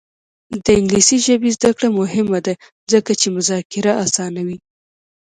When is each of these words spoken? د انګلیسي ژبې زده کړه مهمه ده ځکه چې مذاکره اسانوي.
د 0.63 0.67
انګلیسي 0.79 1.17
ژبې 1.25 1.49
زده 1.57 1.71
کړه 1.77 1.89
مهمه 1.99 2.39
ده 2.45 2.53
ځکه 2.91 3.11
چې 3.19 3.27
مذاکره 3.37 3.91
اسانوي. 4.05 4.57